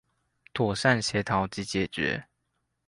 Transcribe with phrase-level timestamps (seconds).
[0.51, 2.25] 妥善協調及解決